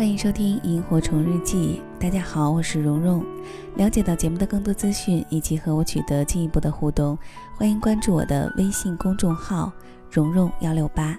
[0.00, 1.82] 欢迎收听《萤火虫日记》。
[2.02, 3.22] 大家好，我是蓉蓉。
[3.76, 7.18] 了解到节目的更多资讯以及和我取得进一步的互动，
[7.54, 9.70] 欢迎关注我的微信公众号
[10.10, 11.14] “蓉蓉幺六八”。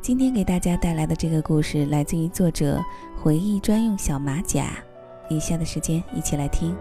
[0.00, 2.80] 今天给大家带来的这个故事来自于作者
[3.20, 4.68] 回忆专用小马甲。
[5.28, 6.76] 以下的时间一起来听。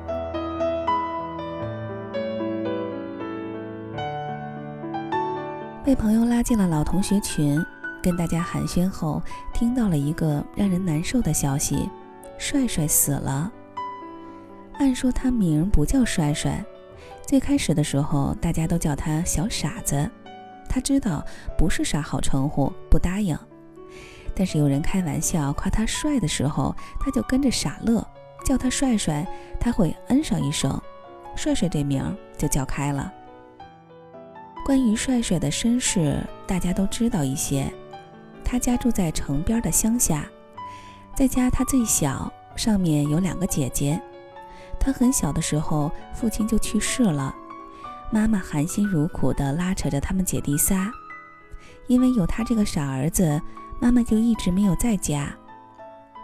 [5.84, 7.60] 被朋友拉进了老同学群。
[8.06, 9.20] 跟大家寒暄后，
[9.52, 11.90] 听到了一个让人难受的消息：
[12.38, 13.52] 帅帅死了。
[14.78, 16.64] 按说他名不叫帅帅，
[17.26, 20.08] 最开始的时候大家都叫他小傻子。
[20.70, 21.26] 他知道
[21.58, 23.36] 不是啥好称呼，不答应。
[24.36, 28.08] 但是有人开玩笑夸他帅的时候，他就跟着傻乐，
[28.46, 29.28] 叫他帅帅，
[29.60, 30.80] 他会嗯上一声，
[31.36, 33.12] 帅帅这名就叫开了。
[34.64, 37.74] 关于帅帅的身世，大家都知道一些。
[38.46, 40.26] 他家住在城边的乡下，
[41.16, 44.00] 在家他最小，上面有两个姐姐。
[44.80, 47.36] 他很小的时候，父亲就去世了，
[48.12, 50.92] 妈妈含辛茹苦地拉扯着他们姐弟仨。
[51.88, 53.42] 因为有他这个傻儿子，
[53.80, 55.36] 妈妈就一直没有在家。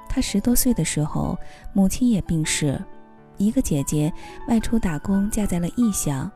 [0.08, 1.38] 他十多岁的时候，
[1.74, 2.80] 母亲也病逝，
[3.38, 4.14] 一个姐姐
[4.48, 6.30] 外出打工，嫁在了异乡；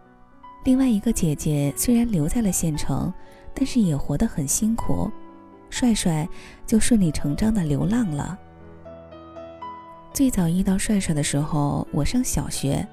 [0.64, 3.14] 另外一个姐姐虽然留在了县城，
[3.54, 5.12] 但是也活得很辛苦。
[5.70, 6.28] 帅帅
[6.66, 8.38] 就顺理成章的流浪了。
[10.14, 12.88] 最早遇到帅帅的时候，我上小学，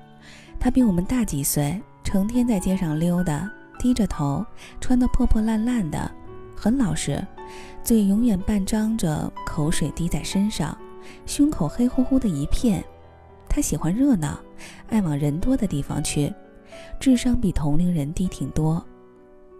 [0.59, 3.49] 他比我们大几岁，成天在街上溜达，
[3.79, 4.45] 低着头，
[4.81, 6.11] 穿得破破烂烂的，
[6.57, 7.25] 很老实，
[7.85, 10.77] 嘴永远半张着，口水滴在身上，
[11.25, 12.83] 胸口黑乎乎的一片。
[13.49, 14.39] 他喜欢热闹，
[14.89, 16.33] 爱往人多的地方去，
[16.99, 18.85] 智商比同龄人低挺多。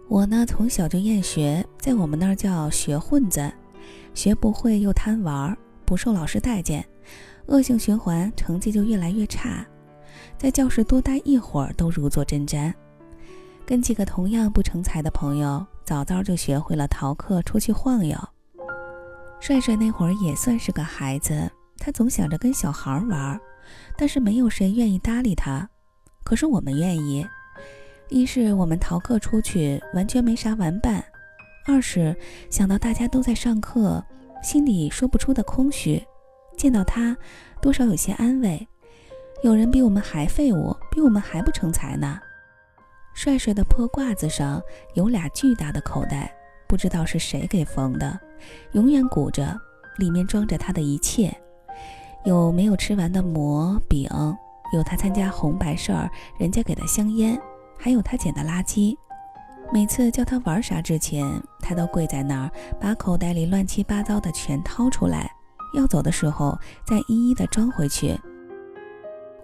[0.09, 3.51] 我呢，从小就厌学，在我们那儿叫学混子，
[4.13, 5.53] 学不会又贪玩，
[5.83, 6.81] 不受老师待见，
[7.47, 9.67] 恶性循环，成绩就越来越差，
[10.37, 12.73] 在教室多待一会儿都如坐针毡。
[13.65, 18.17] 跟几个同样不成才的朋友，早早就学会了逃课出去晃悠。
[19.41, 23.37] 帅帅那会儿也算是个孩子，他总想着跟小孩玩，
[23.97, 25.69] 但是没有谁愿意搭理他，
[26.23, 27.27] 可是我们愿意。
[28.07, 31.03] 一是我们逃课出去完全没啥玩伴，
[31.65, 32.15] 二是
[32.49, 34.03] 想到大家都在上课，
[34.41, 36.03] 心里说不出的空虚，
[36.57, 37.15] 见到他
[37.61, 38.67] 多少有些安慰。
[39.43, 42.19] 有人比我们还废物，比我们还不成才呢。
[43.13, 44.61] 帅帅的破褂子上
[44.95, 46.33] 有俩巨大的口袋，
[46.67, 48.19] 不知道是谁给缝的，
[48.71, 49.57] 永远鼓着，
[49.97, 51.33] 里面装着他的一切，
[52.25, 54.09] 有没有吃完的馍饼，
[54.73, 56.09] 有他参加红白事儿
[56.39, 57.39] 人家给的香烟。
[57.77, 58.95] 还有他捡的垃圾，
[59.73, 61.27] 每次叫他玩啥之前，
[61.59, 65.27] 他都跪在那儿，把口袋里乱七八糟的全掏出来，
[65.73, 68.15] 要走的时候再一一的装回去。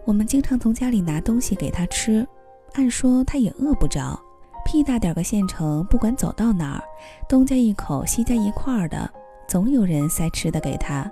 [0.05, 2.25] 我们经常从家里拿东西给他吃，
[2.73, 4.21] 按说他也饿不着，
[4.63, 6.83] 屁大点个县城，不管走到哪儿，
[7.27, 9.11] 东家一口西家一块儿的，
[9.47, 11.11] 总有人塞吃的给他，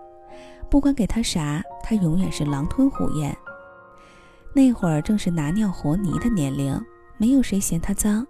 [0.69, 3.35] 不管给他啥，他永远是狼吞虎咽。
[4.53, 6.79] 那会儿正是拿尿和泥的年龄。
[7.19, 8.23] 没有谁嫌他脏，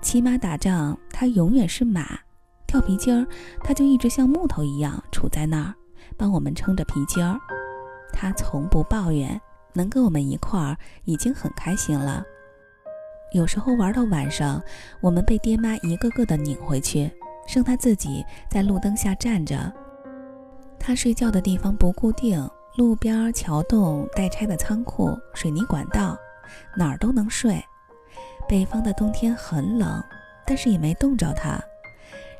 [0.00, 2.02] 骑马打仗，他永远是马；
[2.66, 3.26] 跳皮筋儿，
[3.62, 5.74] 他就一直像木头一样杵在那儿，
[6.16, 7.38] 帮我们撑着皮筋儿。
[8.12, 9.40] 他从不抱怨，
[9.72, 12.24] 能跟我们一块儿已经很开心了。
[13.32, 14.60] 有时候玩到晚上，
[15.00, 17.10] 我们被爹妈一个个的拧回去，
[17.46, 19.72] 剩他自己在路灯下站着。
[20.78, 22.44] 他睡觉的地方不固定，
[22.76, 26.18] 路边、桥洞、待拆的仓库、水泥管道，
[26.76, 27.62] 哪儿都能睡。
[28.50, 30.02] 北方的冬天很冷，
[30.44, 31.56] 但是也没冻着他。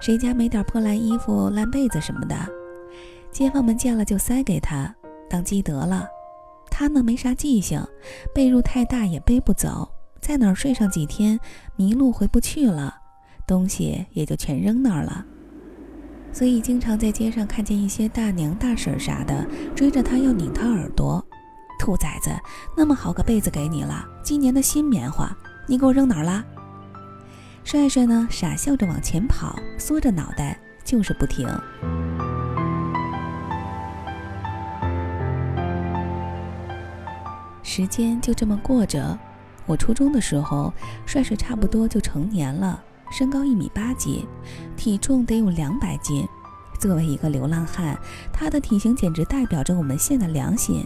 [0.00, 2.34] 谁家没点破烂衣服、烂被子什么的，
[3.30, 4.92] 街坊们见了就塞给他
[5.28, 6.08] 当积德了。
[6.68, 7.80] 他呢没啥记性，
[8.34, 9.88] 被褥太大也背不走，
[10.20, 11.38] 在哪儿睡上几天，
[11.76, 12.92] 迷路回不去了，
[13.46, 15.24] 东西也就全扔那儿了。
[16.32, 19.46] 所以经常在街上看见一些大娘大婶啥的
[19.76, 21.24] 追着他要拧他耳朵。
[21.78, 22.32] 兔崽子，
[22.76, 25.32] 那么好个被子给你了，今年的新棉花。
[25.70, 26.44] 你给我扔哪儿了？
[27.62, 28.26] 帅帅呢？
[28.28, 31.46] 傻笑着往前跑，缩着脑袋，就是不停。
[37.62, 39.16] 时间就这么过着。
[39.64, 40.74] 我初中的时候，
[41.06, 42.82] 帅帅差不多就成年了，
[43.12, 44.26] 身高一米八几，
[44.76, 46.26] 体重得有两百斤。
[46.80, 47.96] 作为一个流浪汉，
[48.32, 50.84] 他的体型简直代表着我们县的良心。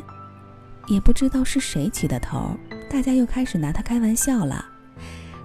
[0.89, 2.55] 也不知道是谁起的头，
[2.91, 4.73] 大家又开始拿他开玩笑了。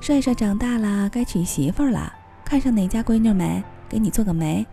[0.01, 2.11] 帅帅长大了，该娶媳妇了。
[2.45, 3.63] 看上哪家闺女没？
[3.87, 4.65] 给你做个媒。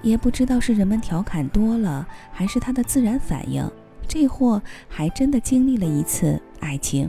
[0.00, 3.70] 也不知道是人们调侃多了，还是他的自然反应，
[4.08, 7.08] 这货还真的经历了一次爱情。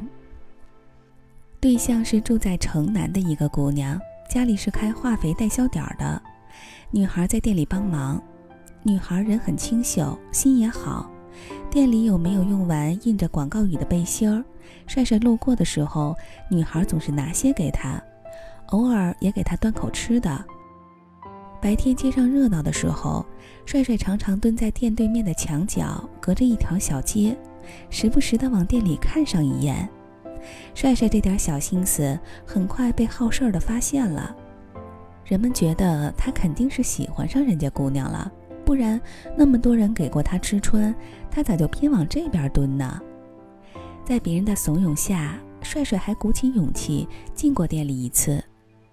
[1.60, 4.00] 对象是住在城南的一个姑娘，
[4.30, 6.22] 家里是开化肥代销点的，
[6.92, 8.22] 女孩在店里帮忙。
[8.84, 11.10] 女孩人很清秀，心也好。
[11.70, 14.44] 店里有没有用完印着广告语的背心儿？
[14.88, 16.16] 帅帅路过的时候，
[16.50, 18.02] 女孩总是拿些给他，
[18.68, 20.44] 偶尔也给他端口吃的。
[21.62, 23.26] 白天街上热闹的时候，
[23.66, 27.38] 帅帅常常蹲在店对面的墙角，隔着一条小街，
[27.90, 29.88] 时不时的往店里看上一眼。
[30.74, 34.36] 帅帅这点小心思，很快被好事儿的发现了。
[35.24, 38.30] 人们觉得他肯定是喜欢上人家姑娘了。
[38.66, 39.00] 不然，
[39.36, 40.94] 那么多人给过他吃穿，
[41.30, 43.00] 他咋就偏往这边蹲呢？
[44.06, 48.44] 在别人的怂恿下，帅帅还鼓起勇气进过店里一次。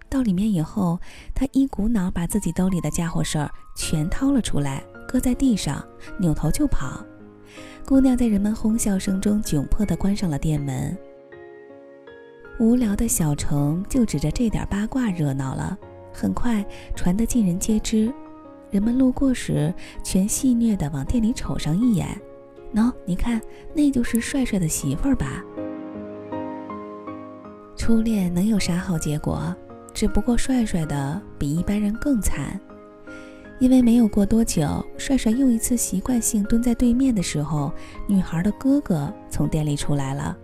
[0.08, 0.98] 到里面以后，
[1.34, 5.84] 他一股脑把自己兜里的家伙事儿全掏了出来，搁在地上，
[6.18, 7.04] 扭头就跑。
[7.86, 10.96] 姑娘在人们哄笑声中窘迫地关上了店门。
[12.58, 15.78] 无聊的小城就指着这点八卦热闹了，
[16.12, 16.64] 很快
[16.94, 18.12] 传得尽人皆知。
[18.70, 19.72] 人们路过时，
[20.02, 22.06] 全戏谑地往店里瞅上一眼。
[22.74, 23.40] 喏，你看，
[23.74, 25.44] 那就是帅帅的媳妇儿吧？
[27.76, 29.54] 初恋能有啥好结果？
[29.92, 32.58] 只不过帅帅的比一般人更惨，
[33.58, 37.72] 因为没有过多久，帅帅又一次习惯性蹲在对面的时候，
[38.06, 40.36] 女孩的哥哥从店里出来了。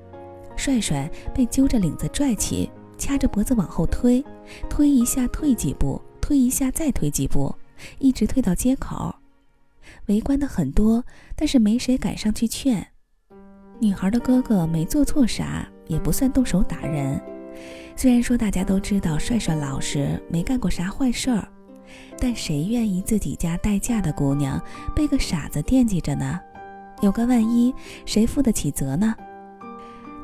[0.57, 2.69] 帅帅被揪着领子拽起，
[2.99, 4.25] 掐着脖子往后推，
[4.69, 7.55] 推一下退几步，推一下再退几步。
[7.99, 9.15] 一直退到街口，
[10.07, 12.87] 围观的很多，但是没谁敢上去劝。
[13.79, 17.21] 女孩的哥哥没做错啥，也不算动手打人。
[17.95, 21.47] 虽然说大家都知道帅帅老实，没干过啥坏事儿，
[22.19, 24.61] 但谁愿意自己家待嫁的姑娘
[24.95, 26.41] 被个傻子惦记着呢？
[27.03, 27.75] 有个万一，
[28.05, 29.15] 谁负得起责呢？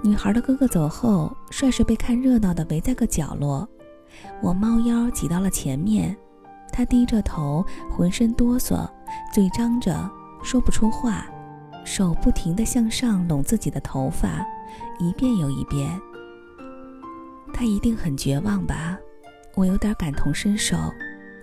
[0.02, 3.68] 女孩的哥哥走后，帅帅被看热闹的围在个角落。
[4.42, 6.16] 我猫腰挤到了前面。
[6.72, 8.88] 他低着头，浑身哆嗦，
[9.32, 10.10] 嘴张着，
[10.42, 11.26] 说不出话，
[11.84, 14.44] 手不停地向上拢自己的头发，
[14.98, 16.00] 一遍又一遍。
[17.52, 18.98] 他一定很绝望吧？
[19.54, 20.76] 我有点感同身受。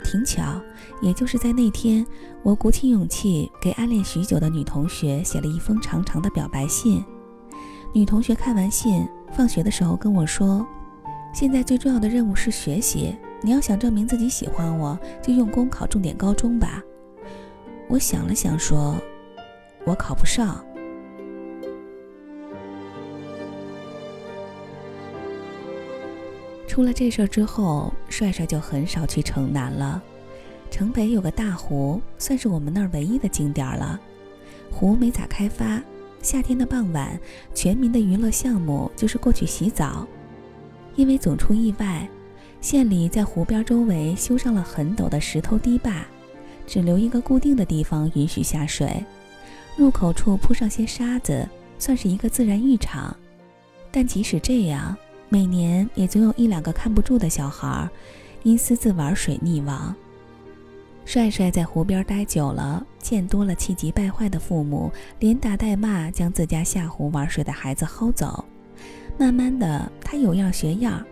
[0.02, 0.60] 挺巧，
[1.02, 2.06] 也就是在那天，
[2.42, 7.04] 我鼓起勇气给暗恋许久的女同学写了一封长长的表白信。
[7.94, 10.66] 女同学看完信，放学的时候跟我说
[11.40, 16.84] ：“现在最重要的任务是学习。”你要想证明自己喜欢我，就用功考重点高中吧。
[17.88, 18.98] 我想了想，说
[19.88, 20.60] ：“我考不上。”
[26.68, 30.04] 出了这事儿之后，帅帅就很少去城南了。
[30.70, 33.98] 城北有个大湖，算是我们那儿唯一的景点了。
[34.70, 35.82] 湖没咋开发，
[36.22, 37.18] 夏天的傍晚，
[37.54, 40.06] 全民的娱乐项目就是过去洗澡，
[40.96, 42.08] 因为总出意外。
[42.62, 46.06] 县里在湖边周围修上了很陡的石头堤坝，
[46.68, 49.02] 只留一个固定的地方允许下水，
[49.78, 51.48] 入口处铺上些沙子，
[51.78, 53.16] 算是一个自然浴场。
[53.92, 54.94] 但即使这样，
[55.30, 57.90] 每年也总有一两个看不住的小孩，
[58.44, 59.96] 因私自玩水溺亡。
[61.06, 68.44] 帅帅在湖边待久了，见多了气急败坏的父母连打带骂，将自家下湖玩水的孩子薅走。
[69.20, 71.06] 慢慢的，他有样学样。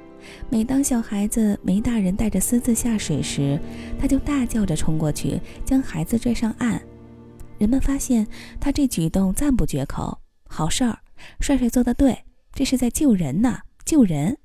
[0.49, 3.59] 每当小孩子没大人带着私自下水时，
[3.99, 6.81] 他就大叫着冲过去，将孩子拽上岸。
[7.57, 8.25] 人们发现
[8.61, 10.97] 他这举动赞不绝口，好事儿，
[11.41, 12.17] 帅帅做的对，
[12.53, 14.37] 这是在救人呢，救人。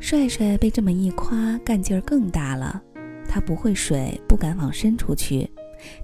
[0.00, 2.82] 帅帅被这么一夸，干劲儿更大了。
[3.26, 5.50] 他不会水，不敢往深处去，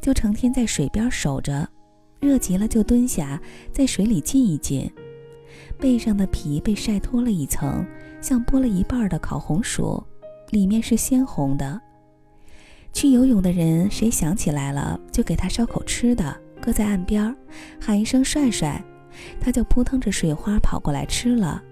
[0.00, 1.68] 就成天在水边守着，
[2.20, 3.40] 热极了就蹲下，
[3.72, 4.90] 在水里浸一浸。
[5.78, 7.84] 背上的皮被晒脱了一层，
[8.20, 10.02] 像剥了一半的烤红薯，
[10.50, 11.80] 里面是鲜红的。
[12.92, 17.34] 去游泳的人，谁想起来了，就给他烧口吃的，搁在岸边，
[17.80, 18.84] 喊一声“帅帅”，
[19.40, 21.62] 他就扑腾着水花跑过来吃了。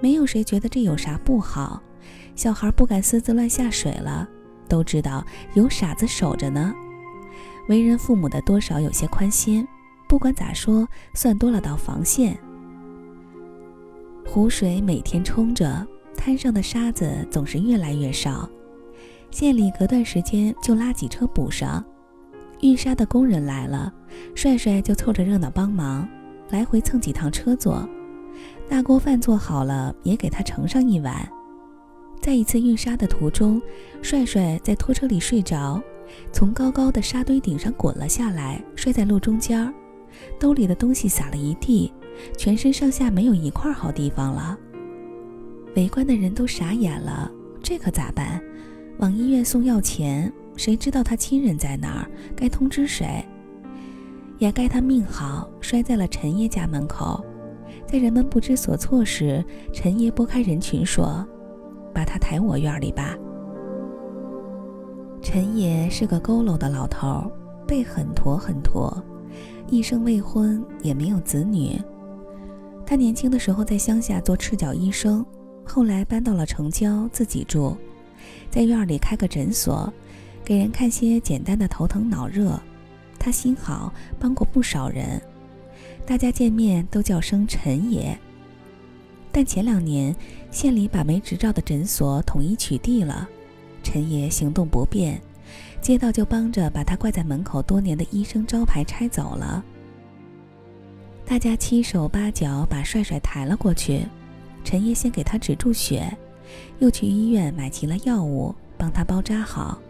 [0.00, 1.80] 没有谁觉得这有啥不好，
[2.34, 4.28] 小孩不敢私自乱下水了，
[4.68, 5.24] 都知道
[5.54, 6.74] 有傻子守着呢。
[7.68, 9.66] 为人父母的多少有些宽心，
[10.08, 12.38] 不管咋说，算多了道防线。
[14.26, 18.48] 湖水每天冲着，滩上的沙子总是越来越少。
[19.30, 21.84] 县里隔段时间就拉几车补上。
[22.60, 23.92] 运沙的工人来了，
[24.34, 26.08] 帅帅就凑着热闹帮忙，
[26.50, 27.88] 来回蹭几趟车坐。
[28.68, 31.28] 大锅饭做好了，也给他盛上一碗。
[32.20, 33.60] 在一次运沙的途中，
[34.00, 35.82] 帅帅在拖车里睡着，
[36.32, 39.72] 从高高的沙堆顶上滚了下来，摔在路中间儿，
[40.38, 41.92] 兜里的东西洒了一地，
[42.36, 44.58] 全身上下没有一块好地方了。
[45.76, 47.30] 围观的人都傻眼了，
[47.62, 48.42] 这可咋办？
[48.98, 52.10] 往医院送药钱，谁知道他亲人在哪儿？
[52.36, 53.24] 该通知谁？
[54.38, 57.24] 也该他命好，摔在了陈爷家门口。
[57.86, 61.26] 在人们不知所措时，陈爷拨开人群说。
[61.94, 63.14] 把他抬我院里吧。
[65.22, 67.30] 陈爷是个佝偻的老头，
[67.66, 68.92] 背很驼很驼，
[69.70, 71.80] 一生未婚，也没有子女。
[72.84, 75.24] 他年轻的时候在乡下做赤脚医生，
[75.64, 77.76] 后来搬到了城郊自己住，
[78.50, 79.90] 在院里开个诊所，
[80.44, 82.60] 给人看些简单的头疼脑热。
[83.16, 85.22] 他心好，帮过不少人，
[86.04, 88.18] 大家见面都叫声陈爷。
[89.30, 90.14] 但前两年，
[90.50, 93.28] 县里把没执照的诊所统一取缔了，
[93.82, 95.20] 陈爷行动不便，
[95.80, 99.64] 街道就帮着把他挂在门口多年的医生招牌拆走了。
[101.24, 104.06] 大家七手八脚把帅帅抬了过去，
[104.64, 106.16] 陈爷先给他止住血，
[106.78, 109.80] 又去医院买齐了药物，帮他包扎好，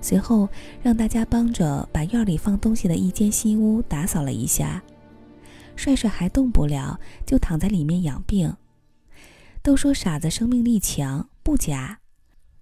[0.00, 0.48] 随后
[0.82, 4.82] 让大家帮着把院里放东西的一间新屋打扫了一下。
[5.76, 8.54] 帅帅还动不了，就躺在里面养病。
[9.62, 11.99] 都说傻子生命力强，不假。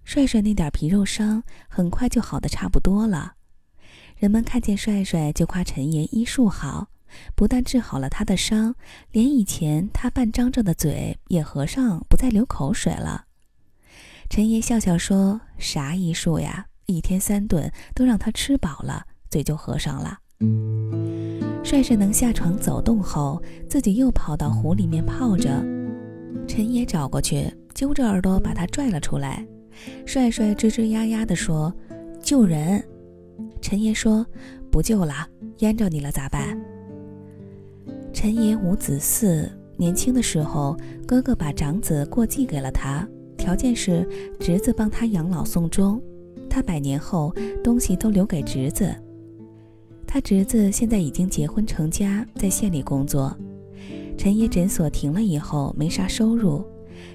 [0.09, 3.33] 帅帅那点皮肉伤很快就好的差不多了。
[4.17, 6.87] 人们看见帅帅就夸陈爷医术好，
[7.35, 8.73] 不但治好了他的伤，
[9.11, 13.25] 连以前他半张着的嘴也合上，不再流口水了。
[14.31, 16.65] 陈爷笑笑说：“啥医术呀？
[16.87, 20.17] 一天三顿都让他吃饱了，嘴就合上了。”
[21.63, 23.39] 帅帅能下床走动后，
[23.69, 25.63] 自己又跑到湖里面泡着。
[26.47, 29.45] 陈爷找过去，揪着耳朵把他拽了出来。
[30.05, 31.73] 帅帅吱吱呀呀地说
[32.21, 32.83] ：“救人！”
[33.61, 34.25] 陈爷说
[34.71, 35.27] ：“不救了，
[35.59, 36.59] 淹着你了咋办？”
[38.13, 40.75] 陈爷无子嗣，年轻的时候
[41.07, 43.07] 哥哥把长子过继给了他，
[43.37, 44.07] 条件是
[44.39, 46.01] 侄子帮他养老送终。
[46.49, 47.33] 他百年后
[47.63, 48.93] 东西都留给侄子。
[50.07, 53.35] 他侄子现在已经结婚成家，在县里工作。
[54.17, 56.65] 陈爷诊所停了以后没啥收入，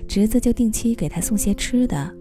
[0.06, 2.14] 侄子就定期给他送些吃的。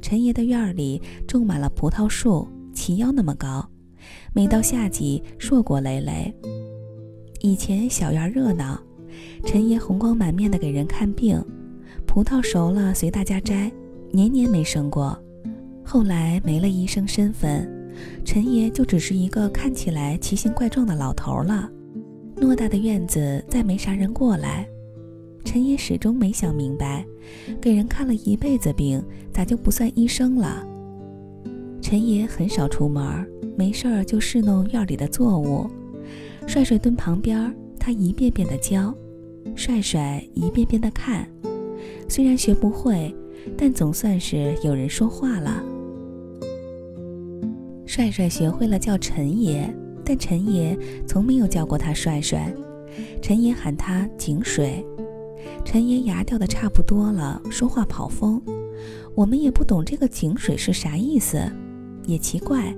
[0.00, 3.68] 陈爷的院里种满了葡萄树，齐腰那么高，
[4.32, 6.32] 每到夏季硕果累累。
[7.40, 8.80] 以前小院热闹，
[9.44, 11.42] 陈爷红光满面的给人看病，
[12.06, 13.70] 葡萄熟了随大家摘，
[14.12, 15.16] 年年没生过。
[15.84, 17.68] 后来没了医生身份，
[18.24, 21.70] 陈爷就只是一个看起来奇形怪状的老头了。
[22.36, 24.68] 偌大的院子再没啥人过来，
[25.46, 27.06] 陈爷始终没想明白，
[27.60, 29.00] 给人看了一辈子病，
[29.32, 30.66] 咋就不算医生了？
[31.80, 33.24] 陈爷很少出门，
[33.56, 35.70] 没事儿就侍弄院里的作物。
[36.48, 38.92] 帅帅蹲旁边，他一遍遍的教，
[39.54, 41.26] 帅帅一遍遍的看。
[42.08, 43.14] 虽然学不会，
[43.56, 45.62] 但总算是有人说话了。
[47.86, 49.72] 帅帅学会了叫陈爷。
[50.04, 52.54] 但陈爷从没有叫过他帅帅，
[53.20, 54.86] 陈爷喊他井水。
[55.64, 58.40] 陈爷牙掉的差不多了，说话跑风。
[59.14, 61.40] 我们也不懂这个井水是啥意思，
[62.04, 62.74] 也奇怪。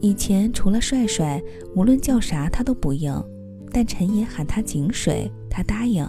[0.00, 1.42] 以前除了帅帅，
[1.74, 3.12] 无论叫啥他都不应，
[3.70, 6.06] 但陈爷喊他井水，他答应。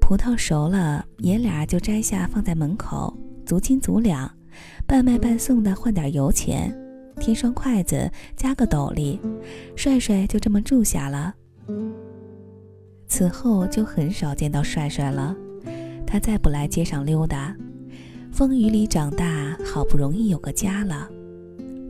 [0.00, 3.16] 葡萄熟了，爷俩就摘下放在门口，
[3.46, 4.30] 足斤足两，
[4.86, 6.74] 半卖半送的换点油钱。
[7.20, 9.20] 添双筷子，加个斗笠，
[9.76, 11.34] 帅帅就这么住下了。
[13.16, 15.36] 此后就很少见到帅帅了，
[16.04, 17.54] 他再不来街上溜达。
[18.32, 21.08] 风雨里长大，好不容易有个家了。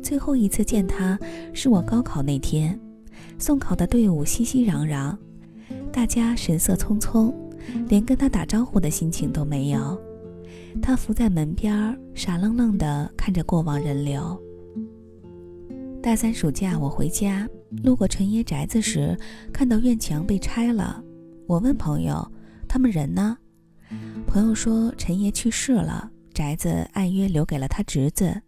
[0.02, 1.18] 最后一次见他，
[1.54, 2.78] 是我高考那天，
[3.38, 5.16] 送考的队伍熙熙攘攘，
[5.90, 7.32] 大家神色匆匆，
[7.88, 9.98] 连跟他打招呼的心情都没有。
[10.82, 14.38] 他伏在门边，傻愣愣地看着过往人流。
[16.02, 17.48] 大三暑假，我回家
[17.82, 19.18] 路过陈爷宅子时，
[19.54, 21.02] 看到院墙被拆了。
[21.46, 22.32] 我问朋友
[22.66, 23.36] ：“他们人呢？”
[24.26, 28.42] 朋友说：“陈爷去世了，宅子按约留给了他侄子。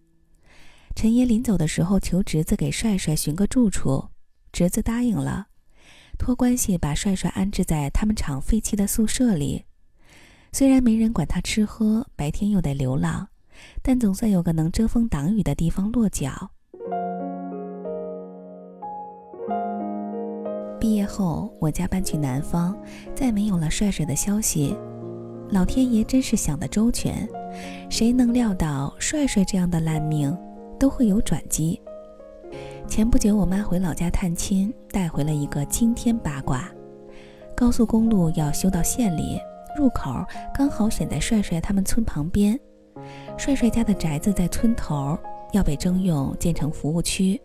[0.94, 4.08] 陈爷临走的时候，求侄子给帅帅寻个住处，
[4.50, 5.48] 侄子答应了，
[6.18, 9.66] 托关系把帅帅安置在他们厂废弃的宿舍里。
[10.52, 13.28] 虽然没人管他吃喝，白天又得流浪，
[13.82, 16.52] 但总算有个能遮风挡雨的地方落脚。”
[21.06, 22.76] 后，我家搬去南方，
[23.14, 24.76] 再没有了帅帅的消息。
[25.50, 27.28] 老天爷真是想得周全，
[27.88, 30.36] 谁能料到帅帅这样的烂命
[30.78, 31.80] 都会有转机？
[32.88, 36.68] 前不久，我妈回老家探亲，带回了一个惊天八卦：
[37.56, 39.38] 高速公路要修到县里，
[39.76, 42.58] 入口刚好选在帅帅他们村旁边。
[43.36, 45.18] 帅帅家的宅子在村头，
[45.52, 47.40] 要被征用建成服务区。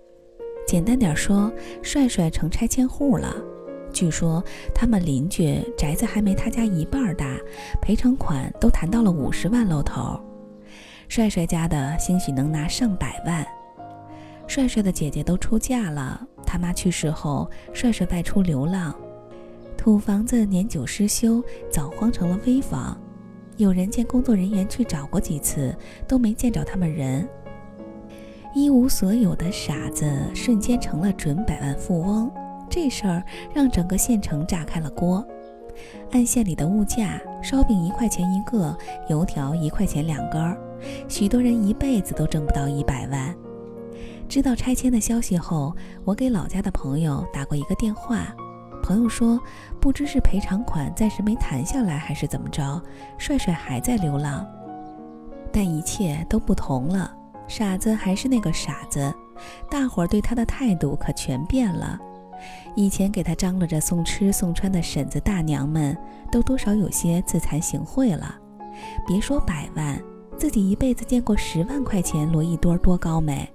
[0.67, 1.51] 简单点说，
[1.81, 3.35] 帅帅成拆迁户了。
[3.91, 4.43] 据说
[4.73, 7.37] 他们邻居宅子还没他家一半大，
[7.81, 10.19] 赔偿款都谈到了五十万露头。
[11.07, 13.45] 帅帅家的兴许能拿上百万。
[14.47, 18.95] 帅帅的姐姐都出嫁了，他妈去世后，帅帅外出流浪，
[19.77, 22.97] 土房子年久失修，早荒成了危房。
[23.57, 25.75] 有人见工作人员去找过几次，
[26.07, 27.27] 都没见着他们人。
[28.53, 32.29] 一无所有的傻子瞬间成了准百万富翁，
[32.71, 33.21] 这事儿
[33.53, 35.23] 让整个县城炸开了锅。
[36.11, 38.75] 按县里的物价，烧饼一块钱一个，
[39.09, 40.57] 油条一块钱两根儿，
[41.09, 43.35] 许多人一辈子都挣不到一百万。
[44.29, 45.75] 知道拆迁的消息后，
[46.05, 48.33] 我给老家的朋友打过一个电话，
[48.81, 49.37] 朋友说，
[49.79, 52.81] 不知是赔偿款暂时没谈下来，还是怎么着，
[53.17, 54.47] 帅帅还在流浪。
[55.51, 57.13] 但一切都不同了。
[57.47, 59.13] 傻子还是那个傻子，
[59.69, 61.99] 大伙儿对他的态度可全变了。
[62.75, 65.97] 以前给他张罗着送吃送穿的婶子大娘们，
[66.31, 68.39] 都多少有些自惭形秽了。
[69.07, 70.01] 别说百万，
[70.37, 73.47] 自己一辈子见过十万块钱摞一堆多高没，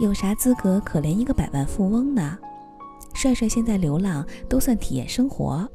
[0.00, 2.38] 有啥资格可怜一个百万富翁呢？
[3.14, 5.68] 帅帅现在流浪都算体验生活。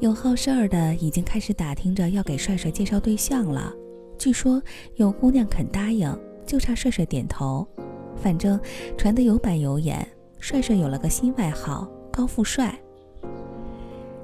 [0.00, 3.72] 有好事儿的已经开始打听着要给帅帅介绍对象了，
[4.18, 4.62] 据说
[4.96, 6.16] 有姑娘肯答应。
[6.46, 7.68] 就差帅帅点头，
[8.16, 8.58] 反正
[8.96, 10.08] 传得有板有眼，
[10.40, 12.78] 帅帅有了个新外号“高富帅”。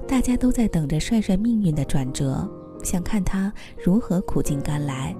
[0.07, 2.47] 大家都在等着帅帅命运的转折，
[2.83, 3.51] 想看他
[3.83, 5.15] 如何苦尽甘来，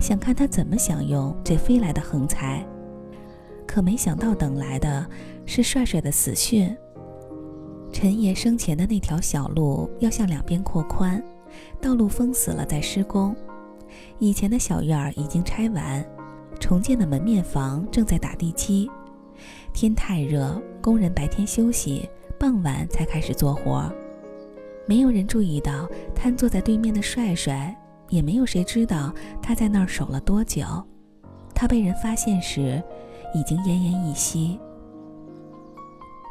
[0.00, 2.66] 想看他怎么享用这飞来的横财。
[3.66, 5.06] 可没想到，等来的
[5.46, 6.74] 是帅帅的死讯。
[7.92, 11.22] 陈爷生前的那条小路要向两边扩宽，
[11.80, 13.36] 道路封死了，在施工。
[14.18, 16.04] 以前的小院儿已经拆完。
[16.58, 18.88] 重建的门面房正在打地基，
[19.72, 22.08] 天太热，工人白天休息，
[22.38, 23.92] 傍晚才开始做活。
[24.86, 27.76] 没有人注意到瘫坐在对面的帅帅，
[28.08, 30.64] 也没有谁知道他在那儿守了多久。
[31.54, 32.82] 他被人发现时，
[33.34, 34.58] 已经奄奄一息。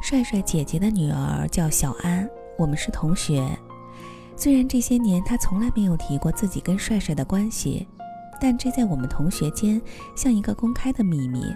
[0.02, 2.28] 帅帅姐姐的女儿叫小安，
[2.58, 3.46] 我们是同学。
[4.36, 7.86] 虽然这些年他从来没有提过自己跟帅帅的关系。
[8.40, 9.80] 但这在我们同学间
[10.16, 11.54] 像一个公开的秘密，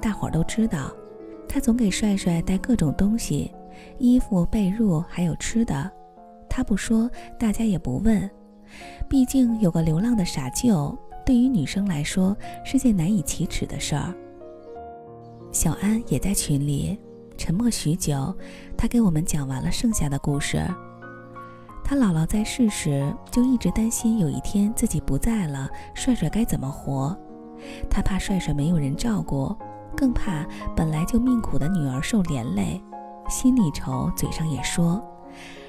[0.00, 0.92] 大伙儿都知道。
[1.52, 3.52] 他总给帅帅带各种东西，
[3.98, 5.90] 衣服、被褥，还有吃的。
[6.48, 7.10] 他不说，
[7.40, 8.30] 大家也不问。
[9.08, 14.14] 毕竟有个流浪的傻舅，对于女生来说是件难以启齿的事儿。
[15.50, 16.96] 小安也在群里，
[17.36, 18.32] 沉默许久，
[18.76, 20.64] 他给我们讲完了剩下的故事。
[21.82, 27.18] 他姥姥在世时就一直担心有一天自己不在了，帅帅该怎么活？
[27.90, 29.52] 他怕帅帅没有人照顾，
[30.00, 32.82] 更怕本来就命苦的女儿受连累，
[33.28, 34.98] 心里愁，嘴上也说。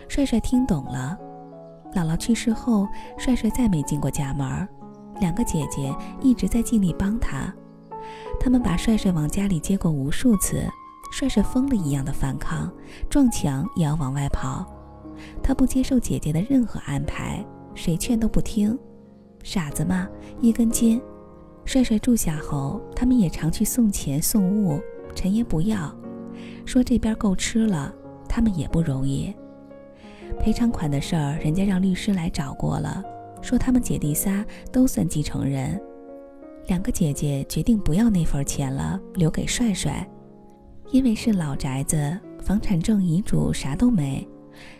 [0.07, 1.17] 帅帅听懂了。
[1.93, 4.65] 姥姥去世后，帅帅再没进过家门，
[5.19, 7.53] 两个姐姐一直在尽力帮他。
[8.39, 10.63] 他们把帅帅往家里接过无数次，
[11.11, 12.71] 帅帅疯了一样的反抗，
[13.09, 14.65] 撞墙也要往外跑。
[15.43, 18.79] 他不接受姐姐的任何安排，谁劝都不听，
[19.43, 20.07] 傻子嘛，
[20.39, 21.01] 一根筋。
[21.65, 24.79] 帅帅住下后，他们也常去送钱送物，
[25.15, 25.95] 陈爷不要，
[26.65, 27.93] 说这边够吃了，
[28.27, 29.33] 他们也不容易。
[30.39, 33.03] 赔偿款的事儿，人家让律师来找过了，
[33.41, 35.79] 说他们姐弟仨都算继承人，
[36.67, 40.09] 两个姐姐决定不要那份钱了，留给帅帅，
[40.91, 44.27] 因为是老宅子，房产证、遗嘱啥都没。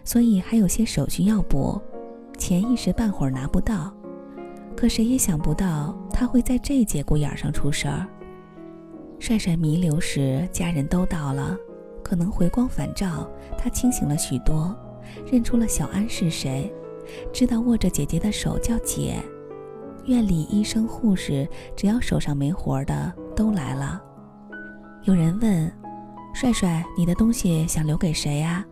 [0.03, 1.79] 所以还有些手续要补，
[2.37, 3.93] 钱一时半会儿拿不到。
[4.75, 8.07] 可谁也想不到他会在这节骨眼上出事儿。
[9.19, 11.55] 帅帅弥留时，家人都到了，
[12.03, 14.75] 可能回光返照，他清醒了许多，
[15.31, 16.73] 认出了小安是谁，
[17.31, 19.21] 知道握着姐姐的手叫姐。
[20.05, 24.01] 院里医生护士，只要手上没活的都来了。
[25.03, 25.71] 有人问
[26.33, 28.65] ：“帅帅，你的东西想留给谁呀？”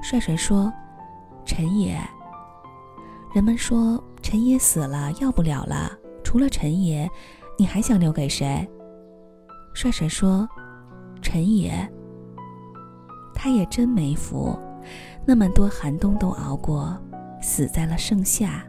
[0.00, 0.72] 帅帅说
[1.44, 2.00] ：“陈也。”
[3.34, 5.90] 人们说：“陈爷死了，要不了了。
[6.22, 7.08] 除了陈爷，
[7.58, 8.68] 你还想留给谁？”
[9.74, 10.48] 帅帅说
[11.22, 11.72] ：“陈爷。”
[13.34, 14.58] 他也真没福，
[15.24, 16.96] 那么多寒冬都熬过，
[17.40, 18.64] 死在了盛夏。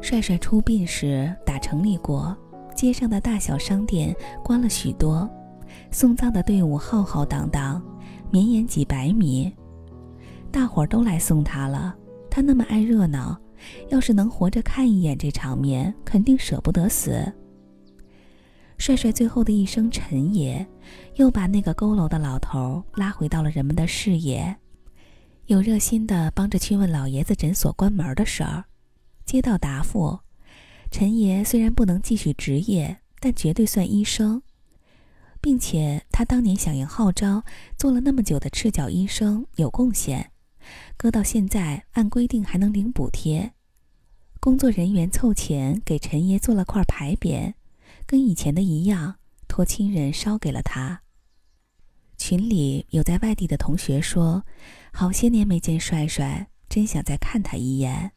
[0.00, 2.34] 帅帅出殡时打城里过，
[2.74, 5.28] 街上的大小商店关了许多，
[5.90, 7.82] 送葬的队伍浩浩荡荡，
[8.30, 9.52] 绵延几百米。
[10.50, 11.94] 大伙儿都来送他了，
[12.30, 13.38] 他那么爱热闹，
[13.90, 17.32] 要是能活着看一眼这场面，肯定舍不得死。
[18.78, 20.64] 帅帅最后的一声“陈爷”，
[21.16, 24.56] 又把那个佝偻的老头拉回到了人们的视野，
[25.46, 28.64] 有热心的帮着去问老爷子诊所关门的事儿。
[29.24, 30.18] 接到答复，
[30.90, 34.40] 陈爷虽然不能继续执业，但绝对算医生，
[35.40, 37.42] 并且他当年响应号召
[37.76, 40.30] 做了那么久的赤脚医生有贡献，
[40.98, 43.52] 搁到现在按规定还能领补贴。
[44.40, 47.54] 工作人员凑钱给陈爷做了块牌匾，
[48.04, 49.14] 跟以前的一样，
[49.46, 51.00] 托亲人捎给了他。
[52.16, 54.44] 群里有在外地的同学说，
[54.92, 58.10] 好些年没见帅帅，真想再看他一眼。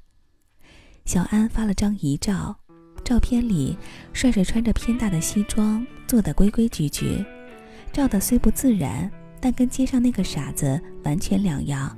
[1.06, 2.58] 小安发了张遗照，
[3.04, 3.78] 照片里
[4.12, 7.24] 帅帅穿着偏大的西装，坐得规规矩矩，
[7.94, 11.96] 照的虽不自然，但跟街上那个傻子完全两样。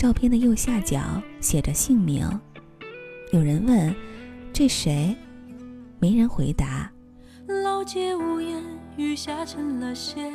[0.00, 2.26] 照片的右下角写着姓名。
[3.32, 3.94] 有人问
[4.50, 5.14] ：“这谁？”
[6.00, 6.90] 没人回答。
[7.62, 8.64] 老街无言，
[8.96, 10.32] 雨下成了雪。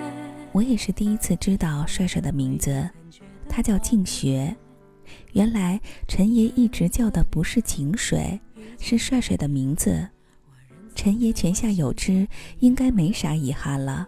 [0.51, 2.87] 我也是第一次知道帅帅的名字，
[3.49, 4.55] 他叫静学。
[5.33, 8.39] 原来陈爷一直叫的不是井水，
[8.79, 10.07] 是帅帅的名字。
[10.93, 12.27] 陈爷泉下有知，
[12.59, 14.07] 应该没啥遗憾了。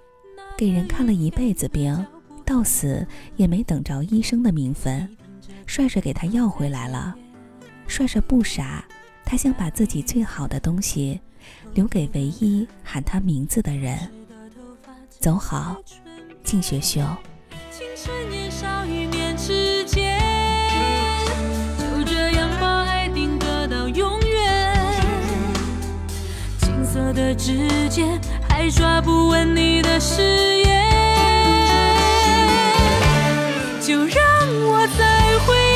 [0.56, 2.06] 给人看了一辈子病，
[2.46, 3.04] 到死
[3.38, 5.10] 也没等着医生的名分。
[5.68, 7.14] 帅帅给他要回来了。
[7.86, 8.84] 帅帅不傻，
[9.24, 11.22] 他想把自己最好的东西
[11.76, 14.00] 留给唯一喊他名字的人。
[15.20, 15.78] 走好，
[16.44, 17.02] 静学修。
[27.14, 30.22] 的指尖还抓不稳你的誓
[30.60, 30.87] 言，
[33.88, 34.20] 就让
[34.66, 35.67] 我再回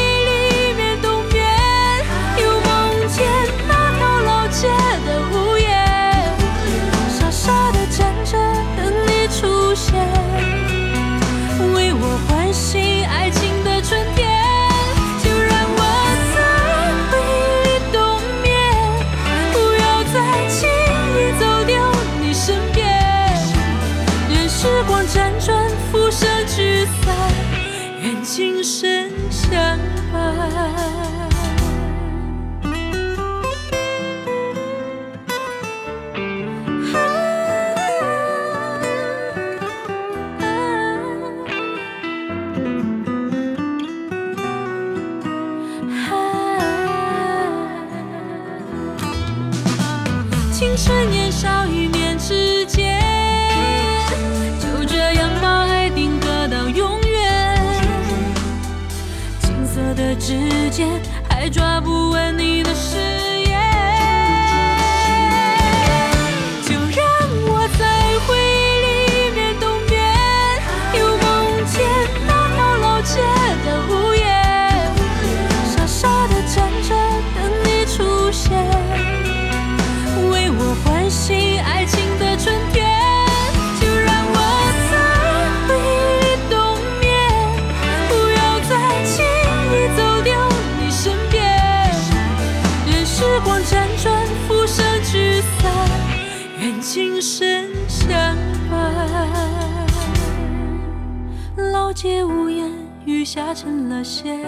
[102.02, 102.68] 街无言，
[103.06, 104.44] 雨下成了线，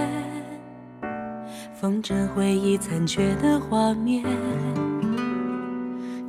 [1.76, 4.24] 风筝回忆残缺的画面，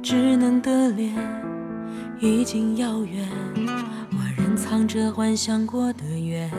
[0.02, 1.14] 稚嫩的脸
[2.20, 6.50] 已经遥远，我仍藏着幻想过的缘。